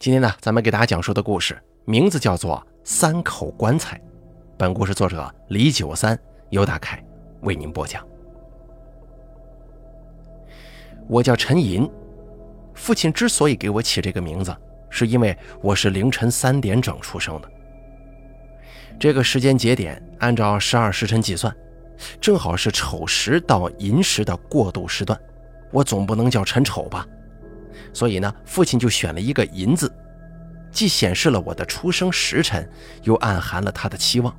[0.00, 3.98] 今天呢，咱们给大家讲述的故事名字叫做《三口棺材》。
[4.56, 7.04] 本故事作者李九三、尤大凯
[7.42, 8.02] 为您播讲。
[11.06, 11.86] 我叫陈银，
[12.72, 14.56] 父亲之所以给我起这个名字，
[14.88, 17.50] 是因为我是凌晨三点整出生的。
[18.98, 21.54] 这个时间节点按照十二时辰计算，
[22.18, 25.20] 正好是丑时到寅时的过渡时段。
[25.70, 27.06] 我总不能叫陈丑吧？
[27.92, 29.92] 所以呢，父亲就选了一个“银”字，
[30.70, 32.68] 既显示了我的出生时辰，
[33.02, 34.34] 又暗含了他的期望，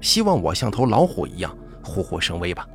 [0.00, 2.66] 希望我像头老虎一样虎虎生威吧。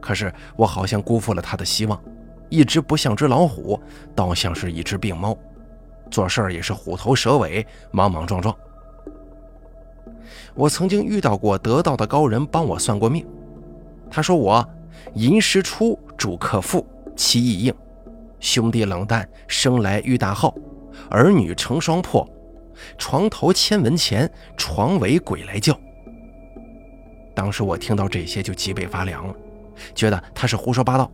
[0.00, 2.00] 可是我好像辜负了他的希望，
[2.48, 3.80] 一直不像只老虎，
[4.14, 5.36] 倒像是一只病猫，
[6.10, 8.54] 做事儿也是虎头蛇尾、莽莽撞撞。
[10.54, 13.24] 我曾经遇到过得道的高人帮我算过命，
[14.10, 14.68] 他说我
[15.14, 17.74] 寅时出主克父，其意应。
[18.40, 20.54] 兄弟冷淡，生来遇大号；
[21.10, 22.28] 儿女成双破，
[22.96, 25.78] 床头千文钱，床尾鬼来叫。
[27.34, 29.34] 当时我听到这些就脊背发凉了，
[29.94, 31.10] 觉得他是胡说八道。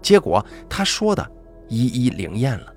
[0.00, 1.30] 结果他说的
[1.68, 2.72] 一一灵验了。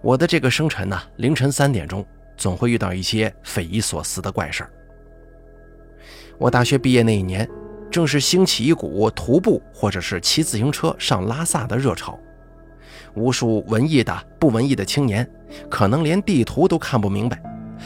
[0.00, 2.04] 我的这个生辰呢，凌晨三点钟
[2.36, 4.70] 总会遇到一些匪夷所思的怪事儿。
[6.38, 7.48] 我大学毕业那一年。
[7.94, 12.18] 正是兴起一股徒步或者是骑自行车上拉萨的热潮，
[13.14, 15.24] 无数文艺的、不文艺的青年，
[15.70, 17.40] 可能连地图都看不明白，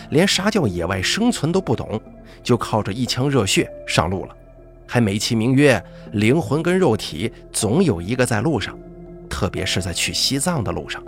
[0.08, 2.00] 连啥叫野外生存都不懂，
[2.42, 4.34] 就靠着一腔热血上路了，
[4.86, 8.74] 还美其名曰灵魂跟肉体总有一个在路上，
[9.28, 11.02] 特别是在去西藏的路上。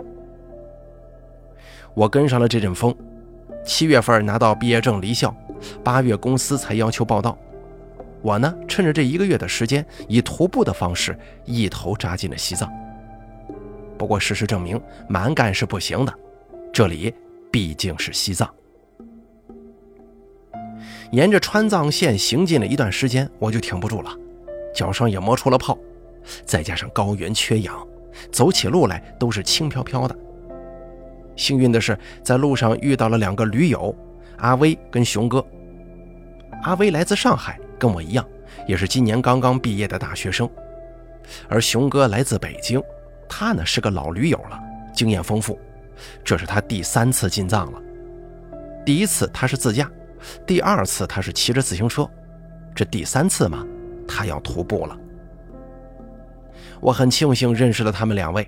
[1.95, 2.95] 我跟上了这阵风，
[3.65, 5.35] 七月份拿到毕业证离校，
[5.83, 7.35] 八月公司才要求报到。
[8.21, 12.71] 我呢，趁着这一个月的时间，以徒步的方式一头扎进了西藏。
[13.97, 16.13] 不过事实证明，蛮干是不行的，
[16.71, 17.13] 这里
[17.51, 18.49] 毕竟是西藏。
[21.11, 24.11] 沿着川藏线行进了一段时间，我就挺不住了，
[24.73, 25.77] 脚上也磨出了泡，
[26.45, 27.85] 再加上高原缺氧，
[28.31, 30.15] 走起路来都是轻飘飘的。
[31.35, 33.95] 幸运的是，在路上遇到了两个驴友，
[34.37, 35.45] 阿威跟熊哥。
[36.63, 37.59] 阿威来自上海。
[37.81, 38.23] 跟我一样，
[38.67, 40.47] 也是今年刚刚毕业的大学生，
[41.49, 42.79] 而熊哥来自北京，
[43.27, 44.59] 他呢是个老驴友了，
[44.93, 45.59] 经验丰富。
[46.23, 47.81] 这是他第三次进藏了，
[48.85, 49.89] 第一次他是自驾，
[50.45, 52.07] 第二次他是骑着自行车，
[52.75, 53.65] 这第三次嘛，
[54.07, 54.95] 他要徒步了。
[56.79, 58.47] 我很庆幸认识了他们两位，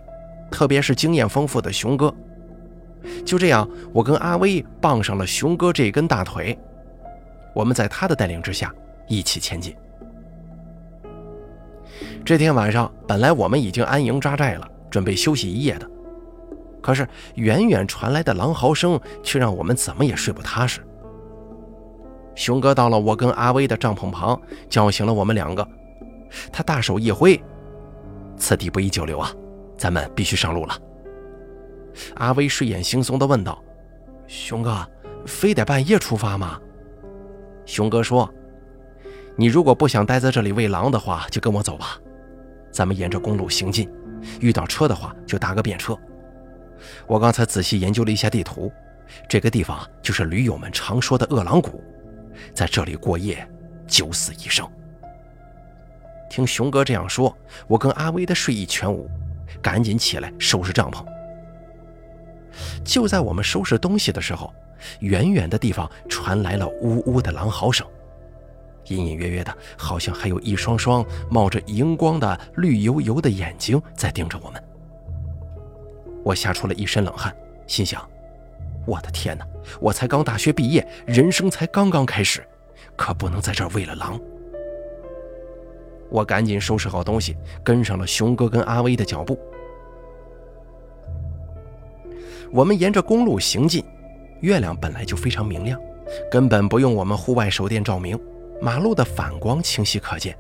[0.52, 2.14] 特别是经验丰富的熊哥。
[3.26, 6.56] 就这样，我跟阿威傍上了熊哥这根大腿，
[7.56, 8.72] 我们在他的带领之下。
[9.14, 9.76] 一起前进。
[12.26, 15.90] 这天晚上，本来我们已经安营扎寨了，准备休息一夜的。
[16.82, 20.82] 可是远远传来的狼嚎声，却让我们怎么也睡不踏实。
[22.36, 25.66] 熊哥到了我跟阿威的帐篷旁，叫醒了我们两个。
[26.52, 27.42] 他大手一挥
[28.36, 29.32] ：“此地不宜久留啊，
[29.78, 30.78] 咱们必须上路了。”
[32.16, 33.62] 阿威睡眼惺忪地问道
[34.28, 34.86] ：“熊哥，
[35.26, 36.60] 非得半夜出发吗？”
[37.66, 38.28] 熊哥说。
[39.36, 42.00] 你如果不想待在这里喂狼的话，就跟我走吧。
[42.72, 43.90] 咱们沿着公路行进，
[44.40, 45.98] 遇到车的话就搭个便车。
[47.08, 48.72] 我刚才仔细研究了一下地图，
[49.28, 51.84] 这个地方就是驴友们常说的饿狼谷，
[52.54, 53.48] 在这里过夜，
[53.88, 54.68] 九死一生。
[56.30, 57.36] 听熊哥这样说，
[57.68, 59.10] 我跟阿威的睡意全无，
[59.62, 61.06] 赶紧起来收拾帐篷。
[62.84, 64.54] 就在我们收拾东西的时候，
[65.00, 67.86] 远远的地方传来了呜呜的狼嚎声。
[68.88, 74.64] 隐隐约约的，好像还有一双双冒着荧光的绿油油的眼睛在盯着我们。
[76.24, 77.36] 我吓出了一身冷汗，
[77.68, 78.08] 心想：
[78.86, 79.46] 我的天哪！
[79.80, 82.46] 我才刚大学毕业，人生才刚刚开始，
[82.96, 84.20] 可不能在这儿喂了狼。
[86.10, 89.40] 我赶紧收拾好东西，跟上了熊哥跟阿威的脚步。
[92.52, 93.84] 我们沿着公路行进，
[94.42, 95.80] 月亮本来就非常明亮，
[96.30, 98.20] 根本不用我们户外手电照明。
[98.64, 100.34] 马路的反光清晰可见，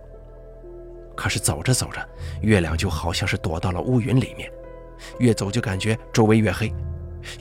[1.13, 2.01] 可是走着走着，
[2.39, 4.49] 月亮就好像是躲到了乌云里面，
[5.19, 6.73] 越走就感觉周围越黑，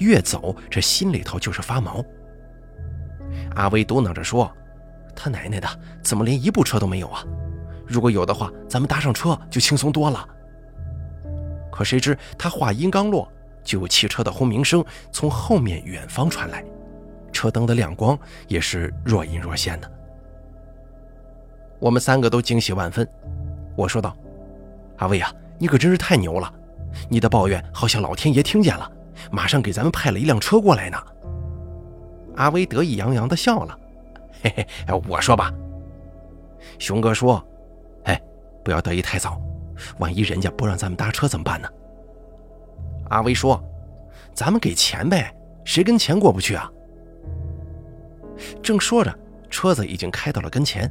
[0.01, 2.05] 越走这心里头就是发毛。
[3.55, 4.51] 阿威嘟囔着说
[5.15, 5.69] ：“他奶奶的，
[6.03, 7.25] 怎么连一部车都没有啊？
[7.87, 10.29] 如果有的话，咱们搭上车就轻松多了。”
[11.71, 13.31] 可谁知他话音刚落，
[13.63, 16.65] 就有汽车的轰鸣声从后面远方传来，
[17.33, 18.19] 车灯的亮光
[18.49, 19.89] 也是若隐若现的。
[21.83, 23.07] 我们三个都惊喜万分。
[23.75, 24.17] 我说道
[24.99, 26.51] ：“阿威呀，你可真是太牛了！
[27.09, 28.89] 你的抱怨好像老天爷听见了，
[29.33, 30.97] 马上给咱们派了一辆车过来呢。
[32.37, 33.77] 阿威得意洋洋地笑了，
[34.43, 34.67] 嘿嘿，
[35.09, 35.53] 我说吧。
[36.79, 37.45] 熊哥说
[38.07, 38.23] ：“哎，
[38.63, 39.43] 不要得意太早，
[39.99, 41.69] 万一人家不让咱们搭车怎么办呢？”
[43.11, 43.61] 阿威说
[44.33, 45.35] ：“咱们给钱呗，
[45.65, 46.71] 谁跟钱过不去啊？”
[48.63, 49.13] 正说着，
[49.51, 50.89] 车子已经开到了跟前，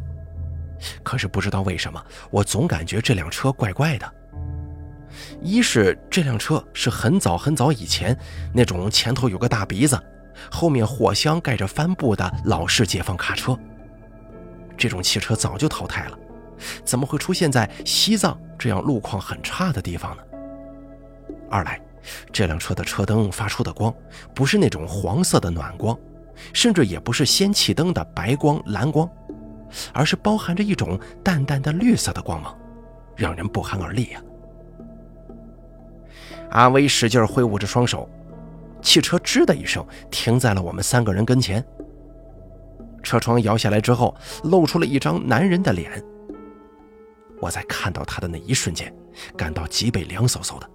[1.04, 4.14] 可是不知道为什么，我总感觉这辆车怪怪的。
[5.42, 8.18] 一是这辆车是很早很早以前
[8.54, 10.02] 那种前头有个大鼻子，
[10.50, 13.58] 后面货箱盖着帆布的老式解放卡车，
[14.78, 16.18] 这种汽车早就淘汰了，
[16.86, 20.24] 怎么会出现在西藏这样路况很差的地方呢？
[21.50, 21.80] 二来，
[22.32, 23.94] 这辆车的车灯发出的光
[24.34, 25.98] 不是那种黄色的暖光，
[26.54, 29.10] 甚至也不是氙气灯的白光蓝光，
[29.94, 32.58] 而是包含着一种淡淡的绿色的光芒，
[33.16, 34.22] 让人不寒而栗呀。
[36.52, 38.10] 阿威使劲挥舞着双手，
[38.82, 41.64] 汽车吱的一声停在了我们三个人跟前。
[43.02, 45.92] 车窗摇下来之后，露出了一张男人的脸。
[47.40, 48.94] 我在看到他的那一瞬间，
[49.36, 50.70] 感到脊背凉飕飕的。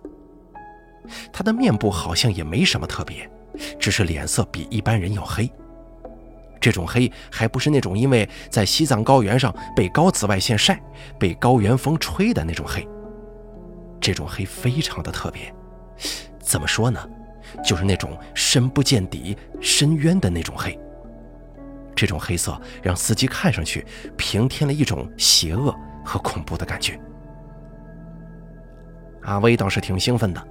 [1.33, 3.31] 他的面部好像也没什么特别，
[3.79, 5.49] 只是脸色比一般人要黑。
[6.61, 10.81] 这种黑还不是那种因为在西藏高原上被高紫外线晒、
[11.19, 12.87] 被高原风吹的那种黑。
[14.01, 15.53] 这种黑非常的特别。
[16.39, 17.01] 怎么说呢？
[17.65, 20.79] 就是那种深不见底、深渊的那种黑。
[21.95, 23.87] 这种黑色让司机看上去
[24.17, 25.75] 平添了一种邪恶
[26.05, 27.01] 和恐怖的感觉。
[29.23, 30.49] 阿威倒是挺兴奋的，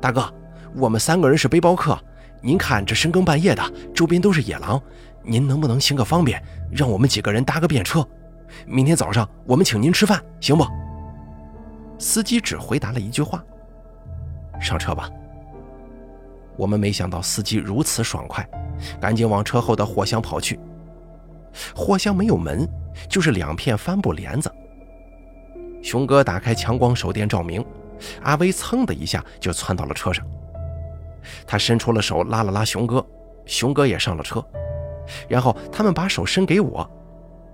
[0.00, 0.32] 大哥，
[0.74, 1.98] 我们三个人是背包客，
[2.42, 4.80] 您看这深更半夜的，周边都是野狼，
[5.24, 8.06] 您能不能行个方便，让我们几个人搭个便车？
[8.66, 10.66] 明天早上我们请您吃饭，行不？
[11.98, 13.42] 司机只回答了一句话。
[14.60, 15.10] 上车吧。
[16.56, 18.46] 我们没想到司机如此爽快，
[19.00, 20.60] 赶紧往车后的货箱跑去。
[21.74, 22.68] 货箱没有门，
[23.08, 24.52] 就是两片帆布帘子。
[25.82, 27.64] 熊哥打开强光手电照明，
[28.22, 30.24] 阿威噌的一下就窜到了车上。
[31.46, 33.04] 他伸出了手拉了拉熊哥，
[33.46, 34.44] 熊哥也上了车。
[35.28, 36.88] 然后他们把手伸给我，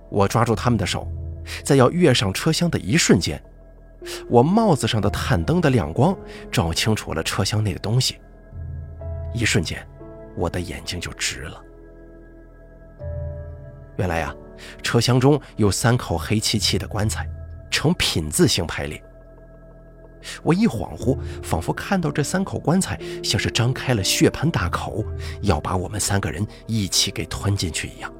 [0.09, 1.07] 我抓住他们的手，
[1.63, 3.41] 在要跃上车厢的一瞬间。
[4.29, 6.17] 我帽子上的探灯的亮光
[6.49, 8.17] 照清楚了车厢内的东西，
[9.33, 9.85] 一瞬间，
[10.37, 11.61] 我的眼睛就直了。
[13.97, 14.33] 原来呀，
[14.81, 17.27] 车厢中有三口黑漆漆的棺材，
[17.69, 19.03] 呈品字形排列。
[20.43, 25.03] 我一恍惚，仿佛看到这三口棺材像是张开了血盆大口，
[25.41, 28.13] 要把我们三个人一起给吞进去一样。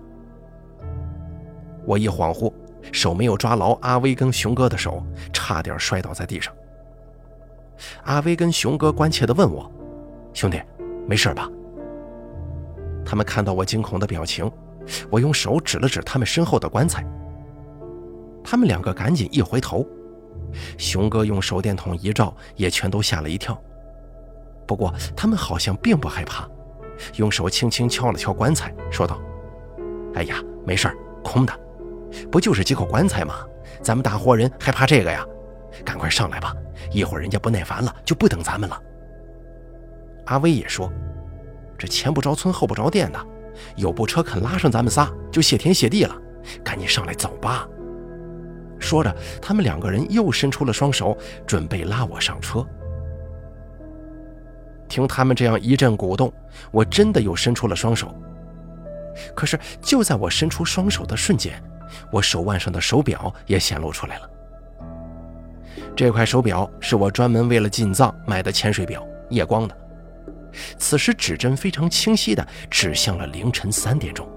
[1.85, 2.51] 我一恍惚。
[2.93, 5.03] 手没有抓牢阿威跟熊哥的手，
[5.33, 6.51] 差点摔倒在地上。
[8.05, 9.69] 阿威跟熊哥关切地问我
[10.33, 10.59] ：“兄弟，
[11.05, 11.47] 没事吧？”
[13.05, 14.49] 他们看到我惊恐的表情，
[15.11, 17.05] 我用手指了指他们身后的棺材。
[18.43, 19.85] 他们两个赶紧一回头，
[20.77, 23.59] 熊哥用手电筒一照，也全都吓了一跳。
[24.67, 26.47] 不过他们好像并不害怕，
[27.15, 29.19] 用手轻轻敲了敲棺材，说道
[30.15, 31.59] ：“哎呀，没事儿空的。”
[32.31, 33.35] 不就是几口棺材吗？
[33.81, 35.25] 咱们大活人还怕这个呀？
[35.85, 36.53] 赶快上来吧，
[36.91, 38.81] 一会儿人家不耐烦了就不等咱们了。
[40.25, 40.91] 阿威也说
[41.77, 43.19] ：“这前不着村后不着店的，
[43.75, 46.15] 有部车肯拉上咱们仨就谢天谢地了。
[46.63, 47.67] 赶紧上来走吧。”
[48.79, 52.65] 说着，他们两个人又伸出了双手，准备拉我上车。
[54.87, 56.33] 听他们这样一阵鼓动，
[56.71, 58.13] 我真的又伸出了双手。
[59.35, 61.61] 可是就在我伸出双手的瞬间，
[62.11, 64.29] 我手腕上的手表也显露出来了。
[65.95, 69.77] 这块手表是我专门为了进藏买的潜水表，夜光的。
[70.77, 74.27] 此时指针非常清晰地指向了凌晨三点钟。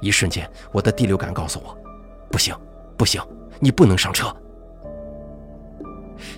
[0.00, 1.78] 一瞬间，我的第六感告诉我：
[2.30, 2.54] 不行，
[2.96, 3.20] 不行，
[3.60, 4.34] 你不能上车。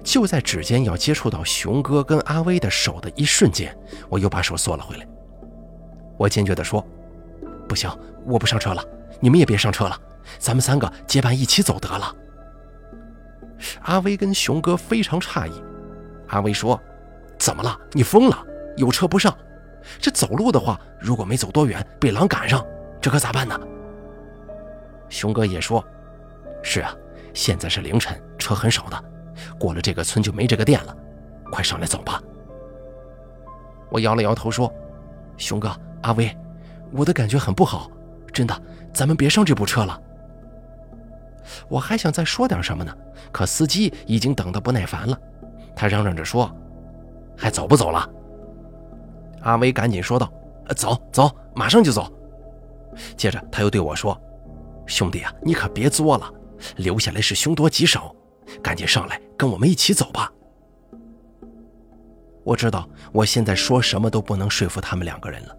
[0.03, 3.77] 就在指尖要接触到熊哥跟阿威的手的一瞬间，
[4.09, 5.07] 我又把手缩了回来。
[6.17, 6.87] 我坚决地说
[7.69, 7.91] ：“不行，
[8.25, 8.83] 我不上车了。”
[9.21, 9.99] 你们也别上车了，
[10.39, 12.15] 咱们三个结伴一起走得了。
[13.83, 15.63] 阿威跟熊哥非常诧异。
[16.29, 16.79] 阿威说
[17.39, 17.79] ：“怎么了？
[17.93, 18.45] 你疯了？
[18.77, 19.35] 有车不上？
[19.99, 22.65] 这走路的话，如果没走多远被狼赶上，
[23.01, 23.59] 这可咋办呢？”
[25.09, 25.83] 熊哥也说
[26.65, 26.93] ：“是啊，
[27.35, 29.05] 现在是凌晨，车很少的，
[29.61, 30.97] 过了这个村就没这个店了。
[31.53, 32.21] 快上来走吧。”
[33.93, 34.73] 我摇了摇头说
[35.37, 35.71] ：“熊哥，
[36.03, 36.35] 阿威，
[36.91, 37.91] 我的感觉很不好。”
[38.33, 40.01] 真的，咱们别上这部车了。
[41.69, 42.93] 我还想再说点什么呢，
[43.31, 45.17] 可司机已经等得不耐烦了，
[45.77, 46.51] 他嚷嚷着说
[47.37, 48.09] ：“还走不走了？”
[49.43, 50.33] 阿威赶紧说道
[50.75, 52.11] ：“走走，马上就走。”
[53.17, 54.19] 接着他又对我说
[54.87, 56.29] ：“兄弟啊，你可别作了，
[56.77, 58.15] 留下来是凶多吉少，
[58.63, 60.33] 赶紧上来跟我们一起走吧。”
[62.45, 65.57] 我知道我现在说什么都不能说服他们两个人了。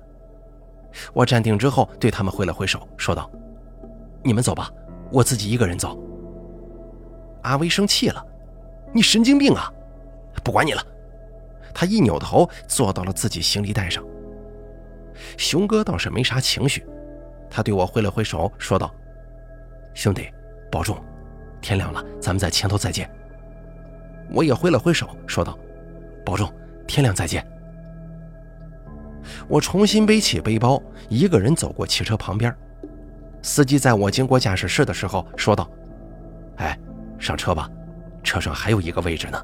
[1.14, 3.30] 我站定之后，对他们挥了挥手，说道
[4.24, 4.72] ：“你们走吧，
[5.12, 6.00] 我自己一个人走。”
[7.44, 8.26] 阿威生气了
[8.94, 9.72] ：“你神经病啊！
[10.44, 10.82] 不管你了。”
[11.74, 14.02] 他一扭头坐到了自己行李袋上。
[15.38, 16.86] 熊哥倒是没啥情绪，
[17.50, 18.94] 他对我挥了挥手，说道
[19.94, 20.30] ：“兄弟，
[20.72, 20.98] 保重，
[21.62, 23.10] 天亮了咱们在前头再见。”
[24.32, 25.58] 我也挥了挥手，说道
[26.26, 26.52] ：“保重。”
[26.88, 27.46] 天亮再见。
[29.48, 32.56] 我重新背起背包，一个人走过汽车旁边。
[33.42, 35.68] 司机在我经过驾驶室的时候说道
[36.58, 36.78] ：“哎，
[37.18, 37.70] 上车吧，
[38.24, 39.44] 车上还有一个位置呢。”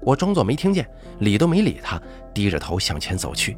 [0.00, 0.86] 我装作没听见，
[1.20, 2.00] 理都没理他，
[2.34, 3.56] 低着头向前走去。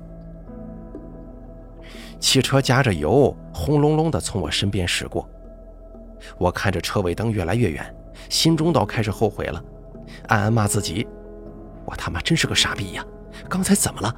[2.20, 5.28] 汽车加着油，轰隆隆地从我身边驶过。
[6.38, 7.94] 我看着车尾灯越来越远，
[8.28, 9.62] 心中倒开始后悔了，
[10.28, 11.06] 暗暗骂自己。
[11.84, 13.04] 我他妈真是个傻逼呀！
[13.48, 14.14] 刚才怎么了？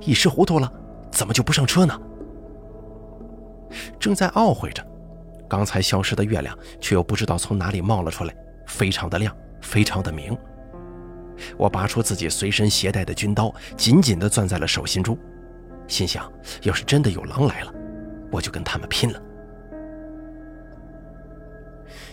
[0.00, 0.72] 一时糊涂了，
[1.10, 2.00] 怎么就不上车呢？
[3.98, 4.82] 正在懊悔着，
[5.48, 8.34] 刚才消失的月亮却又不知道从哪里冒了出来，
[8.66, 10.36] 非常的亮，非常的明。
[11.56, 15.18] 我拔出自己随身携带的军刀，紧紧地攥在了手心中，
[15.88, 16.30] 心想：
[16.62, 17.72] 要是真的有狼来了，
[18.30, 19.20] 我就跟他们拼了。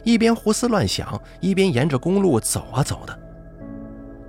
[0.09, 3.19] 一边胡思乱想，一边沿着公路走啊走的。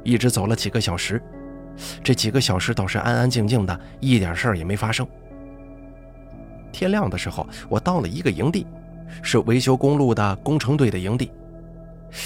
[0.05, 1.23] 一直走了几个小时，
[2.05, 5.07] 这几个小时倒是安安静静的，一点事儿也没发生。
[6.71, 8.67] 天亮的时候，我到了一个营地，
[9.23, 11.33] 是维修公路的工程队的营地。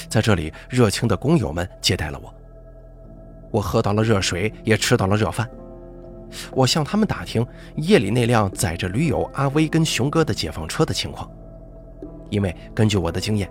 [0.08, 2.34] 在这里，热情的工友们接待了我。
[3.52, 5.48] 我喝到了热水，也吃到了热饭。
[6.50, 7.46] 我向他们打听
[7.76, 11.30] 夜里那辆载着驴友阿威跟熊哥的解放车的情况，
[12.34, 13.48] 因为根据我的经验，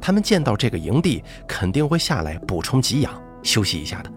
[0.00, 3.12] 他们见到这个营地肯定会下来补充给养。
[3.42, 4.10] 休息一下的，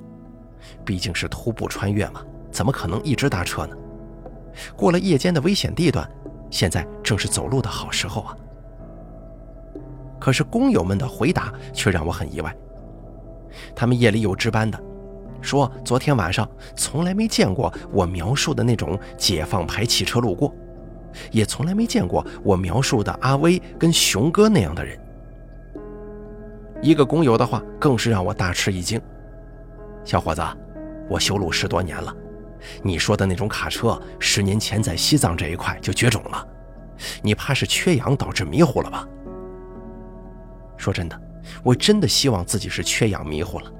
[0.85, 3.75] 毕竟是徒步穿越嘛，怎么可能一直搭车呢？
[4.77, 6.09] 过了夜间的危险地段，
[6.49, 8.37] 现在正是走路的好时候啊。
[10.17, 12.55] 可是工友们的回答却让我很意外。
[13.75, 14.81] 他们夜里有值班的，
[15.41, 20.55] 说昨天晚上从来没见过我描述的那种解放牌汽车路过，
[21.31, 24.97] 也从来没见过我描述的阿威跟熊哥那样的人。
[26.81, 29.01] 一个工友的话更是让我大吃一惊。
[30.05, 30.41] 小伙子，
[31.09, 32.15] 我修路十多年了，
[32.81, 36.47] 你说的那种卡车，十年前在西藏这一块就绝种了，
[37.21, 39.07] 你怕是缺氧导致迷糊了吧？
[40.77, 41.19] 说真的，
[41.63, 43.71] 我真的希望自己是缺氧迷糊了，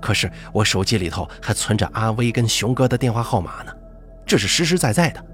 [0.00, 3.72] 可是我手机里头还存着阿威跟熊哥的电话号码呢，
[4.26, 5.24] 这是实实在在的，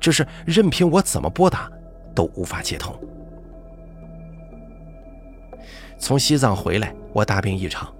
[0.00, 1.70] 只是任凭我怎么拨打
[2.14, 2.98] 都无法接通。
[5.98, 7.92] 从西藏回来，我大病一场。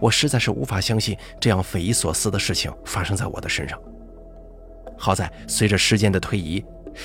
[0.00, 3.78] 我实在是无法相信这样匪夷所思的事情发生在我的身上。
[4.96, 6.64] 好在随着时间的推移，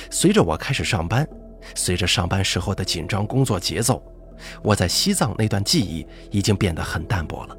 [0.09, 1.27] 随着我开始上班，
[1.75, 4.01] 随着上班时候的紧张工作节奏，
[4.63, 7.55] 我在西藏那段记忆已经变得很淡薄了。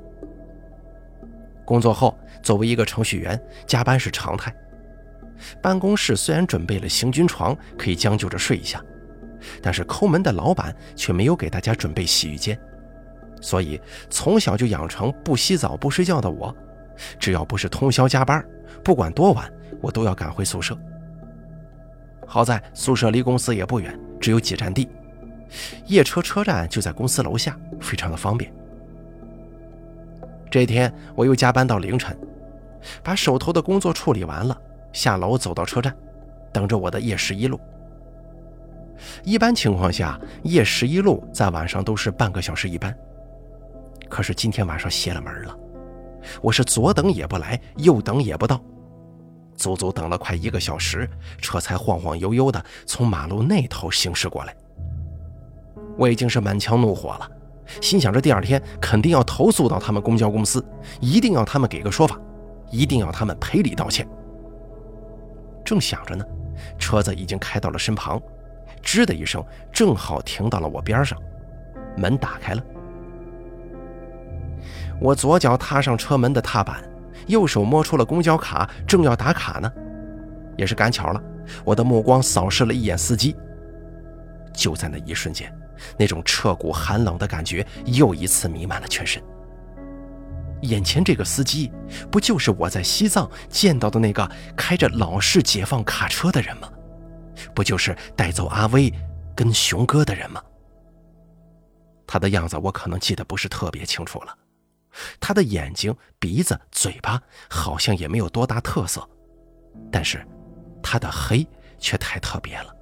[1.65, 4.53] 工作后，作为一个程序员，加班是常态。
[5.61, 8.83] 办公室虽然准备了行军床，可以将就着睡一下，
[9.62, 12.59] 但是抠门的老板却没有给大家准备洗浴间。
[13.41, 16.55] 所以从小就养成不洗澡不睡觉的我，
[17.19, 18.43] 只要不是通宵加班，
[18.83, 20.79] 不管多晚，我都要赶回宿舍。
[22.26, 24.88] 好在宿舍离公司也不远，只有几站地，
[25.87, 28.50] 夜车车站就在公司楼下，非常的方便。
[30.50, 32.17] 这天我又加班到凌晨，
[33.03, 34.59] 把手头的工作处理完了，
[34.95, 35.95] 下楼走到车站，
[36.53, 37.61] 等着我的夜十一路。
[39.25, 42.97] 一般情况下，夜十一路在晚上都是半个小时一班。
[44.09, 45.59] 可是今天晚上邪了门了，
[46.41, 48.61] 我是左等也不来，右等也不到，
[49.57, 54.55] 足足等了快一个小时，车才晃晃悠悠的从马路那头行驶过来。
[55.99, 57.29] 我已经是满腔怒火了，
[57.81, 60.65] 心想着第二天肯定要投诉到他们公交公司，
[61.01, 62.17] 一定要他们给个说法，
[62.71, 64.09] 一定要他们赔礼道歉。
[65.64, 66.25] 正想着呢，
[66.78, 68.21] 车子已经开到了身旁，
[68.83, 71.18] 吱的一声，正好停到了我边上，
[71.97, 72.62] 门打开了。
[75.00, 76.83] 我左脚踏上车门的踏板，
[77.26, 79.73] 右手摸出了公交卡，正要打卡呢，
[80.56, 81.23] 也是赶巧了。
[81.64, 83.37] 我的目光扫视了一眼司机，
[84.52, 85.52] 就在那一瞬间，
[85.99, 89.23] 那种彻骨寒冷的感觉又一次弥漫了全身。
[90.64, 91.71] 眼前这个司机，
[92.11, 96.68] 不就是我在西藏见到的那个开着老式解放卡车的人吗？
[97.54, 98.92] 不就是带走阿威
[99.37, 100.42] 跟熊哥的人吗？
[102.06, 104.37] 他的样子我可能记得不是特别清楚了，
[105.18, 109.09] 他的眼睛、鼻子、嘴巴好像也没有多大特色，
[109.90, 110.25] 但是
[110.83, 111.47] 他的黑
[111.78, 112.75] 却太特别了，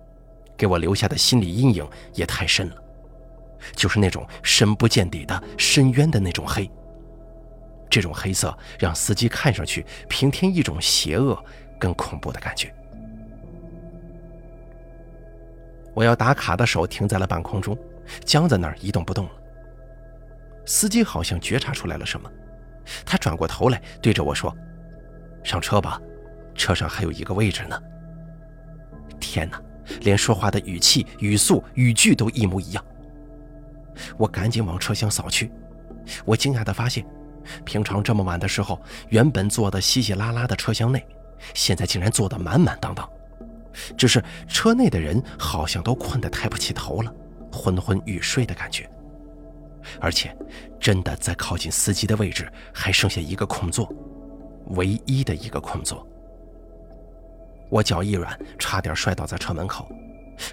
[0.56, 2.76] 给我留下的心理阴影也太深了，
[3.74, 6.70] 就是那种深不见底的深渊的那种黑。
[7.92, 11.38] 这种黑色让司机看上去平添一种邪恶
[11.78, 12.74] 跟恐怖的感觉。
[15.92, 17.76] 我要打卡的手停在了半空中，
[18.24, 19.32] 僵在那儿一动不动了。
[20.64, 22.32] 司机好像觉察出来了什么，
[23.04, 24.56] 他转过头来对着我说
[25.44, 26.00] ：“上车吧，
[26.54, 27.78] 车上还有一个位置呢。”
[29.20, 29.60] 天哪，
[30.00, 32.82] 连说话的语气、语速、语句都一模一样。
[34.16, 35.52] 我赶紧往车厢扫去，
[36.24, 37.04] 我惊讶地发现，
[37.64, 41.06] 平常这么晚的时候，原本坐得稀稀拉拉的车厢内，
[41.54, 43.08] 现在竟然坐得满满当当。
[43.96, 47.14] 只是车内的人好像都困得抬不起头了，
[47.50, 48.88] 昏昏欲睡的感觉。
[50.00, 50.36] 而且，
[50.78, 53.92] 真的在靠近司机的位置还剩下一个空座，
[54.76, 56.06] 唯一的一个空座。
[57.68, 59.90] 我脚一软，差点摔倒在车门口。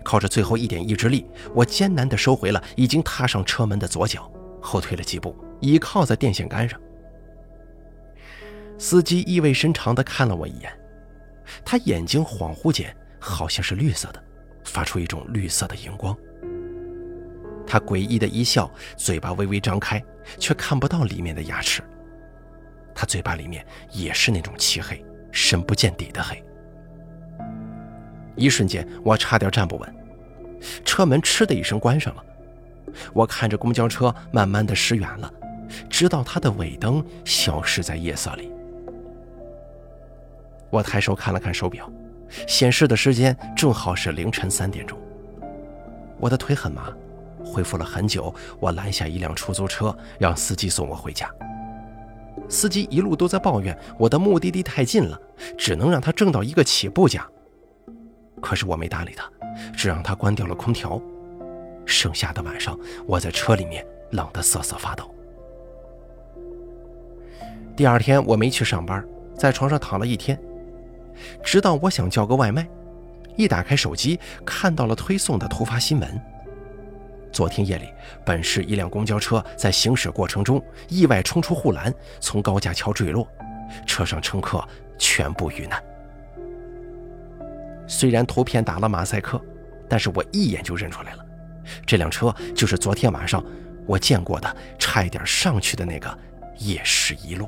[0.03, 4.31] 靠着最后一点意志力，我艰难地收回了已经踏上车门的左脚，
[4.61, 6.79] 后退了几步，倚靠在电线杆上。
[8.77, 10.71] 司机意味深长地看了我一眼，
[11.65, 12.95] 他眼睛恍惚间。
[13.21, 14.23] 好像是绿色的，
[14.63, 16.15] 发出一种绿色的荧光。
[17.67, 20.01] 他诡异的一笑，嘴巴微微张开，
[20.37, 21.83] 却看不到里面的牙齿。
[22.95, 26.41] 他嘴巴里面也是那种漆黑、深不见底的黑。
[28.37, 29.95] 一瞬间，我差点站不稳，
[30.85, 32.23] 车门嗤的一声关上了。
[33.11, 35.29] 我看着公交车慢慢的驶远了，
[35.89, 38.51] 直到它的尾灯消失在夜色里。
[40.69, 41.89] 我抬手看了看手表。
[42.45, 44.95] 显示的时间正好是凌晨三点钟，
[46.19, 46.93] 我的腿很麻，
[47.43, 48.31] 恢复了很久。
[48.59, 51.27] 我拦下一辆出租车，让司机送我回家。
[52.47, 55.19] 司机一路都在抱怨我的目的地太近了，
[55.57, 57.27] 只能让他挣到一个起步价。
[58.39, 59.27] 可是我没搭理他，
[59.75, 61.01] 只让他关掉了空调。
[61.83, 62.77] 剩下的晚上，
[63.07, 65.11] 我在车里面冷得瑟瑟发抖。
[67.79, 69.01] 第二天我没去上班，
[69.37, 70.37] 在床上躺了一天。
[71.41, 72.67] 直到我想叫个外卖，
[73.37, 76.21] 一打开手机，看到了推送的突发新闻。
[77.31, 77.85] 昨天夜里，
[78.25, 83.25] 本市一辆公交车在行驶过程中意外冲出护栏，从高架桥坠落，
[83.87, 84.61] 车上乘客
[84.97, 85.81] 全部遇难。
[87.87, 89.41] 虽然图片打了马赛克，
[89.87, 91.25] 但是我一眼就认出来了，
[91.85, 93.41] 这辆车就是昨天晚上
[93.85, 96.19] 我见过的，差一点上去的那个
[96.57, 97.47] 夜市一路。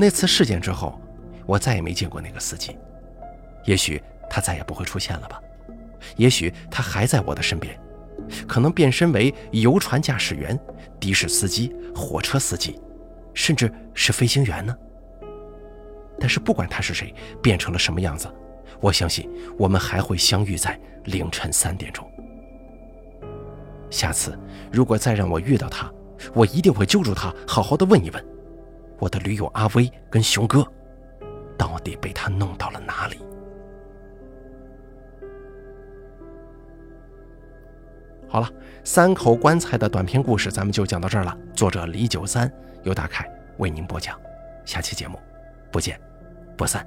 [0.00, 0.98] 那次事件之后，
[1.44, 2.74] 我再也没见过那个司机。
[3.66, 5.38] 也许他再也不会出现了吧？
[6.16, 7.78] 也许他还在我的身边，
[8.48, 10.58] 可能变身为游船驾驶员、
[10.98, 12.80] 的士司机、火车司机，
[13.34, 14.74] 甚至是飞行员呢？
[16.18, 18.26] 但是不管他是谁，变成了什么样子，
[18.80, 22.10] 我相信我们还会相遇在凌晨三点钟。
[23.90, 24.38] 下次
[24.72, 25.92] 如果再让我遇到他，
[26.32, 28.24] 我一定会揪住他，好好的问一问。
[29.00, 30.62] 我的驴友阿威跟熊哥，
[31.58, 33.18] 到底被他弄到了哪里？
[38.28, 38.48] 好了，
[38.84, 41.36] 三口棺材的短篇故事咱们就讲到这儿了。
[41.54, 42.48] 作者李九三
[42.84, 44.20] 由大凯为您播讲，
[44.64, 45.18] 下期节目
[45.72, 45.98] 不见
[46.56, 46.86] 不散。